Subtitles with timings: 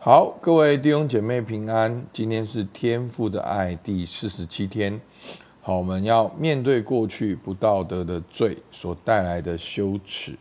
[0.00, 2.06] 好，各位弟兄姐妹平安。
[2.12, 5.00] 今天是天父的爱第四十七天。
[5.60, 10.38] 好，我们要面对过去不道德的罪所带来的羞耻。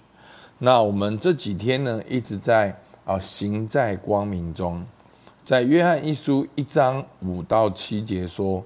[0.59, 4.85] 那我们这几天呢，一直在啊行在光明中。
[5.43, 8.63] 在约翰一书一章五到七节说：“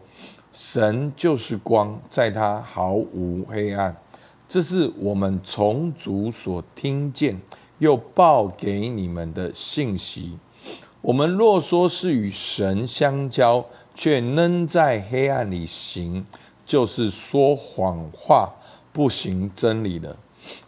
[0.52, 3.96] 神就是光，在他毫无黑暗。”
[4.50, 7.40] 这是我们从主所听见
[7.80, 10.38] 又报给你们的信息。
[11.02, 13.66] 我们若说是与神相交，
[13.96, 16.24] 却仍在黑暗里行，
[16.64, 18.54] 就是说谎话，
[18.94, 20.16] 不行真理的。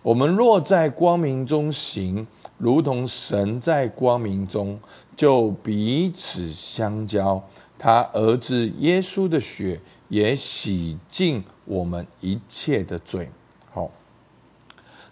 [0.02, 2.26] 我们若在光明中行，
[2.58, 4.80] 如同神在光明中，
[5.16, 7.44] 就彼此相交。
[7.78, 13.30] 他儿子耶稣的血也洗净我们一切的罪。
[13.72, 13.92] 好，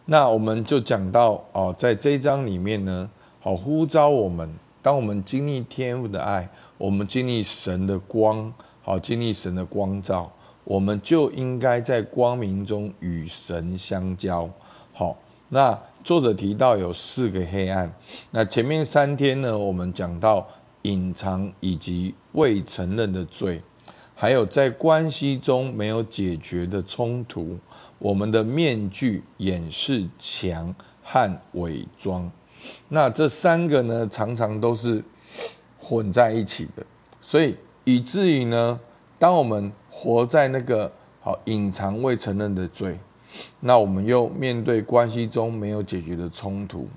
[0.05, 4.51] 那我们就讲到哦，在这一章里面呢，好呼召我们。
[4.81, 8.51] 当我们经历天父的爱，我们经历神的光，
[8.81, 10.31] 好经历神的光照，
[10.63, 14.49] 我们就应该在光明中与神相交。
[14.93, 15.15] 好，
[15.49, 17.93] 那作者提到有四个黑暗。
[18.31, 20.47] 那前面三天呢，我们讲到
[20.81, 23.61] 隐藏以及未承认的罪，
[24.15, 27.59] 还有在关系中没有解决的冲突，
[27.99, 30.73] 我们的面具、掩饰、墙
[31.03, 32.31] 和伪装。
[32.89, 35.03] 那这三个呢，常常都是
[35.79, 36.85] 混在一起的，
[37.21, 38.79] 所以以至于呢，
[39.17, 42.99] 当我们活在那个好隐藏未承认的罪，
[43.61, 46.87] 那我们又面对关系中没有解决的冲突，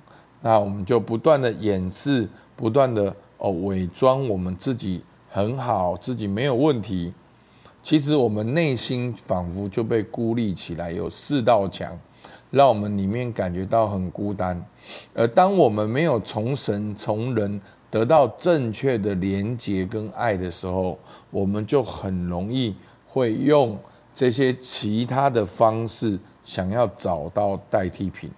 [0.43, 7.13] 那我们就不断的掩饰，不断的哦伪装我们自己很好，自己没有问题，
[7.83, 11.99] 其实我们内心仿佛就被孤立起来，有四道墙。
[12.51, 14.65] 让我们里面感觉到很孤单，
[15.13, 20.97] 而当我们没有从神从人得到正确的连接跟爱的时候，
[21.31, 22.77] 我们就很容易
[23.09, 23.77] 会用
[24.15, 28.31] 这些其他的方式想要找到代替品。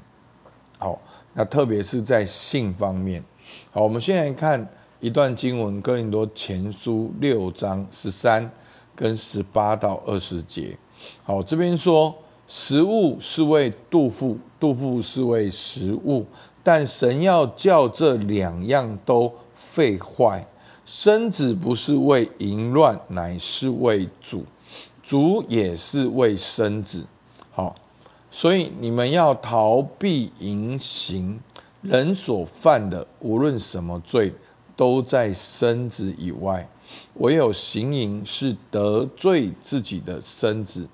[0.78, 0.98] 好，
[1.34, 3.22] 那特别是在性方面。
[3.70, 4.66] 好，我们现在看
[5.00, 8.50] 一段经文，哥林多前书六章十三
[8.94, 10.74] 跟十八到二十节。
[11.22, 12.14] 好，这边说。
[12.48, 16.24] 食物是为肚腹，肚腹是为食物，
[16.62, 20.46] 但神要叫这两样都废坏。
[20.84, 24.44] 身子不是为淫乱，乃是为主；
[25.02, 27.04] 主也是为身子。
[27.50, 27.74] 好，
[28.30, 31.40] 所以你们要逃避淫行。
[31.82, 34.32] 人所犯的，无论什么罪，
[34.76, 36.64] 都在身子以外；
[37.14, 40.86] 唯有行淫，是得罪自己的身子。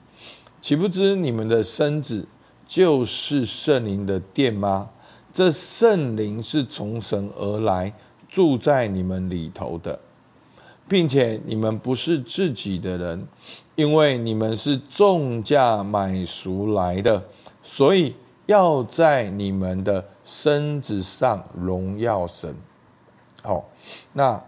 [0.63, 2.25] 岂不知你们的身子
[2.69, 4.91] 就是圣灵的殿吗？
[5.35, 7.93] 这圣灵是从神而来，
[8.29, 9.99] 住在你们里头的，
[10.87, 13.27] 并且你们不是自己的人，
[13.75, 17.25] 因为你们是重价买赎来的，
[17.61, 18.15] 所以
[18.47, 22.55] 要在你们的身子上荣耀神。
[23.43, 23.69] 好，
[24.13, 24.41] 那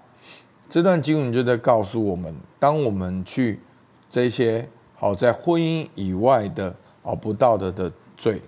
[0.71, 3.59] 这段经文就在告诉我们，当我们去
[4.09, 4.71] 这些。
[5.05, 8.41] 好，在婚姻以外的哦不道德的罪，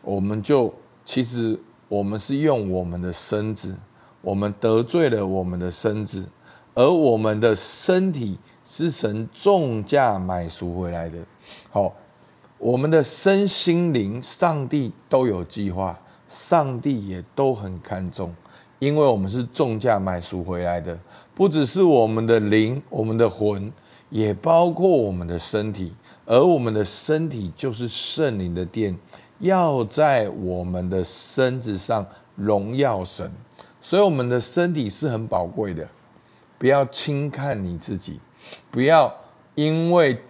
[0.00, 0.72] 我们就
[1.04, 3.76] 其实我们是用我们的身子，
[4.22, 6.26] 我们得罪了我们的身子，
[6.72, 11.18] 而我们的身体是神重价买赎回来的。
[11.68, 11.92] 好，
[12.56, 18.34] 我们的身心灵，上帝都有计划，上帝也都很看重，
[18.78, 20.98] 因为我们是重价买赎回来的，
[21.34, 23.70] 不只是我们的灵，我们的魂。
[24.10, 28.96] 也包括我们的身体，而我们的身体就是圣灵的殿，
[29.38, 33.30] 要在我们的身子上荣耀神。
[33.80, 35.88] 所以，我们的身体是很宝贵的，
[36.58, 38.18] 不要轻看你自己，
[38.70, 39.14] 不要
[39.54, 40.20] 因为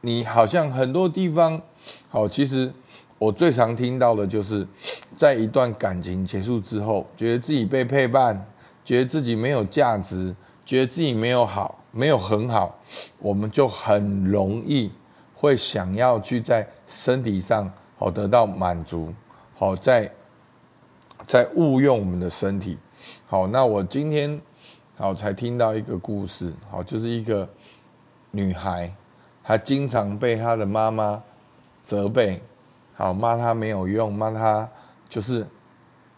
[0.00, 1.60] 你好像很多地方
[2.08, 2.28] 好。
[2.28, 2.72] 其实
[3.18, 4.66] 我最常听到的就是，
[5.16, 8.46] 在一段感情结束之后，觉得自己被背叛，
[8.84, 11.78] 觉得自己没有价值，觉得自己没有好。
[11.94, 12.74] 没有很好，
[13.18, 14.90] 我们就很容易
[15.34, 19.12] 会想要去在身体上好得到满足，
[19.54, 20.10] 好在
[21.26, 22.78] 在误用我们的身体。
[23.26, 24.40] 好，那我今天
[24.96, 27.46] 好才听到一个故事，好就是一个
[28.30, 28.90] 女孩，
[29.44, 31.22] 她经常被她的妈妈
[31.84, 32.40] 责备，
[32.94, 34.66] 好骂她没有用，骂她
[35.10, 35.46] 就是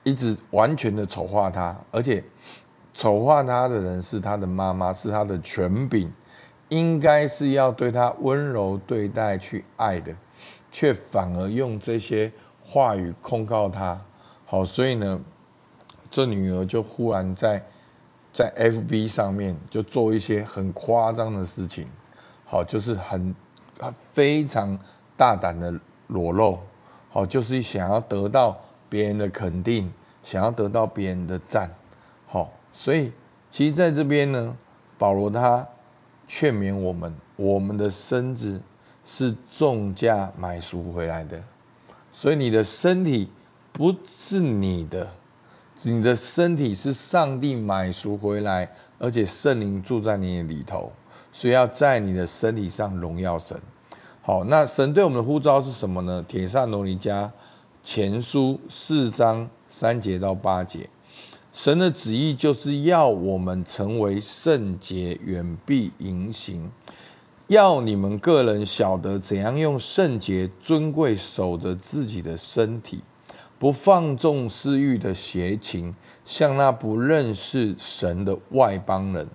[0.04, 2.22] 一直完全的丑化她，而且。
[2.94, 6.10] 丑化他的人是他的妈妈，是他的权柄，
[6.68, 10.14] 应该是要对他温柔对待、去爱的，
[10.70, 12.32] 却反而用这些
[12.62, 14.00] 话语控告他。
[14.46, 15.20] 好，所以呢，
[16.08, 17.60] 这女儿就忽然在
[18.32, 21.88] 在 FB 上面就做一些很夸张的事情，
[22.44, 23.34] 好，就是很
[24.12, 24.78] 非常
[25.16, 25.74] 大胆的
[26.06, 26.60] 裸露，
[27.10, 28.56] 好，就是想要得到
[28.88, 29.92] 别人的肯定，
[30.22, 31.68] 想要得到别人的赞，
[32.74, 33.10] 所以
[33.48, 34.54] 其实在这边呢，
[34.98, 35.66] 保罗他
[36.26, 38.60] 劝勉我们，我们的身子
[39.04, 41.42] 是重价买赎回来的，
[42.12, 43.30] 所以你的身体
[43.72, 45.08] 不是你的。
[45.86, 50.90] 你的身体是上帝买赎回来，而且圣灵住在你里头，
[51.30, 53.60] 所以要在你的身体上荣耀神。
[54.22, 56.24] 好，那神对我们的呼召是什么呢？
[56.26, 57.30] 帖撒罗尼加
[57.82, 60.88] 前书四章三节到八节，
[61.54, 66.72] 神的旨意就是要我们成为圣洁，远避淫行，
[67.46, 73.04] 要你们个人晓得怎样用圣洁尊贵守着自己的身体。
[73.56, 79.28] 不放纵私欲的邪情，像那不认识神的外邦人。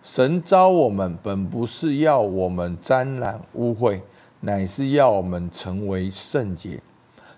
[0.00, 4.00] 神召我们，本不是要我们沾染污秽，
[4.42, 6.80] 乃是要我们成为圣洁。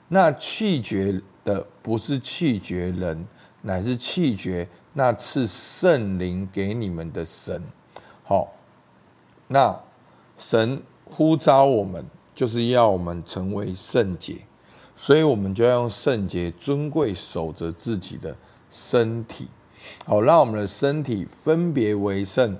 [0.08, 3.26] 那弃绝的不是弃绝人，
[3.62, 7.62] 乃是气绝那赐圣灵给你们的神。
[8.24, 8.52] 好，
[9.48, 9.80] 那
[10.36, 12.04] 神呼召我们，
[12.34, 14.38] 就是要我们成为圣洁。
[14.94, 18.36] 所以，我们就要用圣洁、尊贵守着自己的
[18.70, 19.48] 身体，
[20.04, 22.58] 好，让我们的身体分别为圣，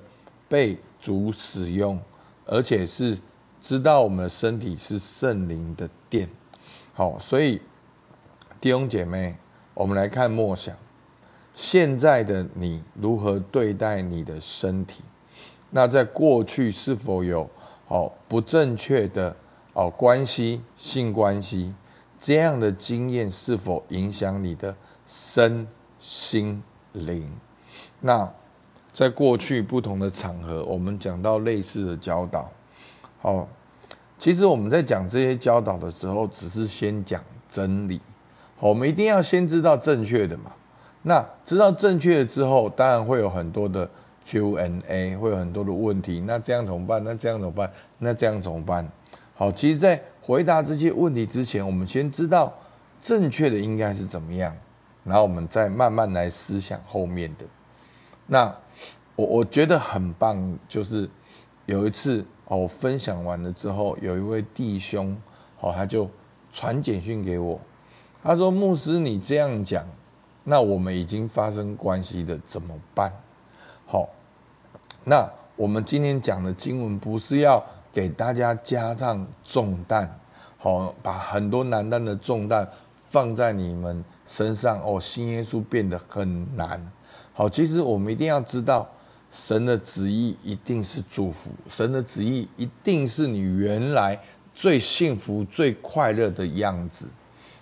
[0.49, 2.00] 被主使用，
[2.47, 3.19] 而且是
[3.61, 6.31] 知道我们的身体是圣灵的殿。
[6.94, 7.61] 好，所以
[8.58, 9.37] 弟兄姐妹，
[9.75, 10.75] 我们来看默想，
[11.61, 15.03] 现在的你如何对待你的身体？
[15.69, 17.49] 那在过去是否有
[17.89, 19.37] 哦不正确的
[19.75, 21.75] 哦关系、性关系？
[22.19, 24.75] 这样的经验是否影响你的
[25.07, 25.69] 身
[25.99, 26.62] 心
[26.95, 27.31] 灵？
[28.01, 28.33] 那
[28.95, 32.51] 在过去不同的场合，我们讲到类似的教导。
[33.21, 33.47] 哦，
[34.19, 38.01] 其实我们在讲这些教导的时候，只是先讲真理。
[38.59, 40.53] 我们一定要先知道正确的嘛。
[41.02, 43.88] 那知道正确的之后，当然会有很多的
[44.26, 46.23] Q&A，会有很多的问题。
[46.26, 47.02] 那这样怎么办？
[47.02, 47.70] 那这样怎么办？
[47.99, 48.87] 那这样怎么办？
[49.35, 52.52] 好，其实，在回答这些问题之前，我们先知道
[53.00, 54.55] 正确的应该是怎么样，
[55.02, 57.47] 然后我们再慢慢来思想后面的。
[58.26, 58.55] 那
[59.17, 61.08] 我我觉得很棒，就是
[61.64, 65.17] 有一次哦，分享完了之后，有一位弟兄
[65.61, 66.08] 哦，他就
[66.50, 67.58] 传简讯给我，
[68.23, 69.85] 他说：“牧师，你这样讲，
[70.44, 73.12] 那我们已经发生关系的怎么办？”
[73.87, 74.08] 好，
[75.04, 80.19] 那我们今天讲的经文不是要给大家加上重担。
[80.58, 82.69] 好，把很多难担的重担
[83.08, 86.92] 放在你们身上哦，新耶稣变得很难。
[87.32, 88.87] 好，其实我们一定要知道，
[89.31, 94.20] 神的旨意一定是祝福，神的旨意一定是你原来
[94.54, 97.08] 最幸福、最快乐的样子。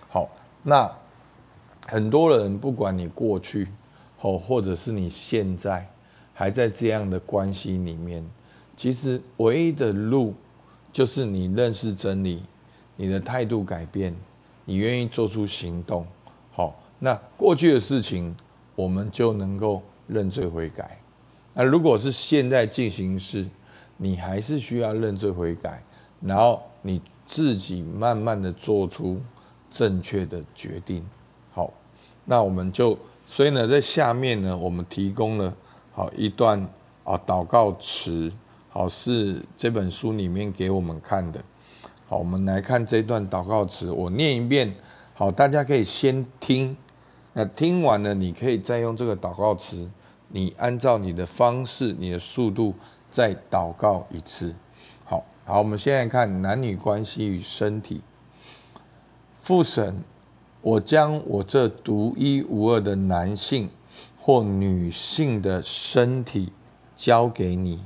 [0.09, 0.27] 好，
[0.63, 0.91] 那
[1.89, 3.67] 很多人不管你过去，
[4.17, 5.89] 好，或者是你现在
[6.33, 8.23] 还在这样的关系里面，
[8.77, 10.35] 其实唯一的路
[10.91, 12.43] 就是你认识真理。
[13.01, 14.13] 你的态度改变，
[14.65, 16.05] 你愿意做出行动，
[16.51, 18.35] 好，那过去的事情
[18.75, 20.99] 我们就能够认罪悔改。
[21.53, 23.47] 那如果是现在进行式，
[23.95, 25.81] 你还是需要认罪悔改，
[26.19, 29.21] 然后你自己慢慢的做出
[29.71, 31.01] 正确的决定。
[32.29, 32.95] 那我们就
[33.25, 35.51] 所以呢，在下面呢，我们提供了
[35.91, 36.61] 好一段
[37.03, 38.31] 啊祷告词，
[38.69, 41.43] 好，是这本书里面给我们看的。
[42.07, 44.71] 好，我们来看这段祷告词，我念一遍。
[45.15, 46.77] 好，大家可以先听，
[47.33, 49.89] 那听完了，你可以再用这个祷告词，
[50.27, 52.75] 你按照你的方式、你的速度
[53.09, 54.55] 再祷告一次。
[55.03, 58.01] 好，好，我们现在看男女关系与身体。
[59.39, 60.03] 父神，
[60.61, 63.69] 我将我这独一无二的男性
[64.17, 66.51] 或女性的身体
[66.95, 67.79] 交给你。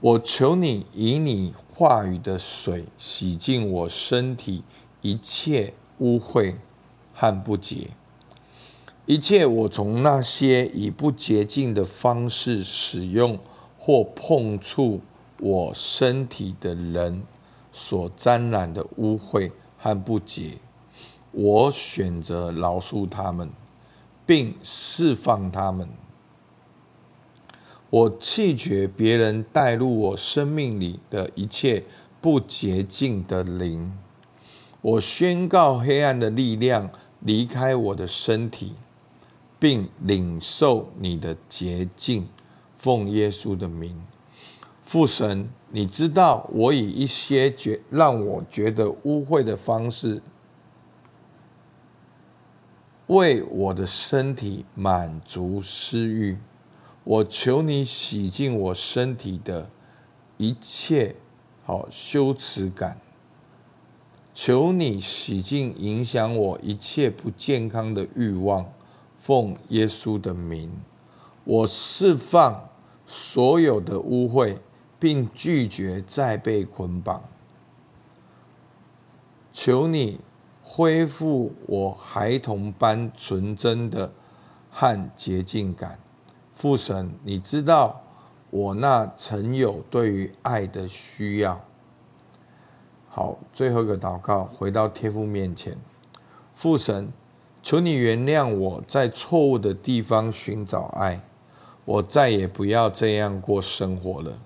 [0.00, 4.64] 我求你以你话语的水洗净我身体
[5.00, 6.56] 一切污秽
[7.14, 7.90] 和不洁，
[9.06, 13.38] 一切我从那些以不洁净的方式使用
[13.78, 15.00] 或碰触
[15.38, 17.22] 我身体的人
[17.72, 20.58] 所沾染的污秽和不洁，
[21.32, 23.50] 我选择饶恕他们，
[24.24, 25.88] 并释放他们。
[27.90, 31.84] 我弃绝别人带入我生命里的一切
[32.20, 33.98] 不洁净的灵。
[34.80, 38.72] 我宣告黑暗的力量离开我的身体，
[39.58, 42.26] 并领受你的洁净，
[42.74, 44.00] 奉耶稣的名。
[44.82, 50.20] 父神，你知道我以一些觉让我觉得污秽的方式，
[53.06, 56.38] 为我的身体满足私欲。
[57.04, 59.68] 我求你洗净我身体的
[60.36, 61.16] 一切
[61.64, 63.00] 好羞耻感，
[64.32, 68.70] 求你洗净影响我一切不健康的欲望，
[69.16, 70.70] 奉耶稣的名，
[71.44, 72.68] 我释放
[73.04, 74.58] 所有的污秽，
[75.02, 77.20] 并拒绝再被捆绑。
[79.52, 80.20] 求你
[80.62, 84.12] 恢复我孩童般纯真的
[84.70, 85.98] 和洁净感。
[86.54, 88.00] 父神，你知道
[88.50, 91.60] 我那曾有对于爱的需要。
[93.08, 95.76] 好，最后一个祷告，回到天父面前。
[96.54, 97.12] 父神，
[97.60, 101.20] 求你原谅我在错误的地方寻找爱，
[101.84, 104.38] 我再也不要这样过生活了。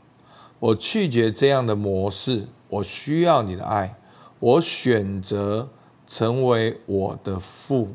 [0.58, 3.96] 我拒绝这样的模式，我需要你的爱。
[4.38, 5.68] 我选择
[6.06, 7.88] 成为我的父，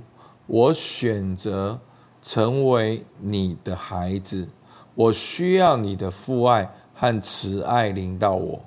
[0.48, 1.80] 我选择。
[2.24, 4.48] 成为你的孩子，
[4.94, 8.62] 我需要你的父爱和慈爱临到我，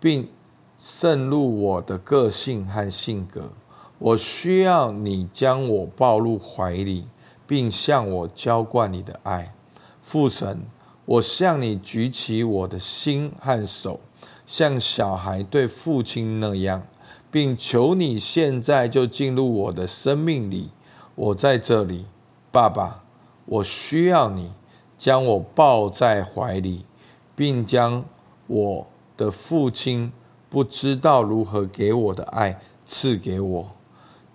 [0.00, 0.28] 并
[0.76, 3.52] 渗入我的个性和性格。
[4.00, 7.06] 我需要你将我抱入怀里，
[7.46, 9.54] 并向我浇灌你的爱。
[10.02, 10.60] 父神，
[11.08, 13.98] 我向你举起我的心和手，
[14.46, 16.86] 像小孩对父亲那样，
[17.30, 20.68] 并求你现在就进入我的生命里。
[21.14, 22.04] 我在这里。
[22.52, 23.04] 爸爸，
[23.46, 24.52] 我需要你
[24.98, 26.84] 将我抱在怀里，
[27.34, 28.04] 并将
[28.46, 28.86] 我
[29.16, 30.12] 的父亲
[30.50, 33.70] 不知道如何给我的爱赐给我，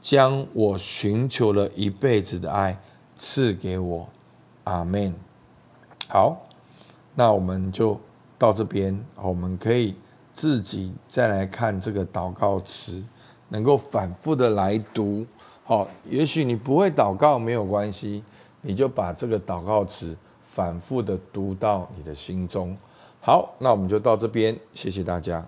[0.01, 2.75] 将我寻求了一辈子的爱
[3.15, 4.09] 赐给我。
[4.63, 5.13] 阿门。
[6.07, 6.47] 好，
[7.15, 7.99] 那我们就
[8.37, 9.95] 到这边，我们可以
[10.33, 13.03] 自己再来看这个祷告词，
[13.49, 15.25] 能够反复的来读。
[15.63, 18.23] 好，也许你不会祷告，没有关系，
[18.61, 22.75] 你就把这个祷告词反复的读到你的心中。
[23.21, 25.45] 好，那我们就到这边，谢谢大家。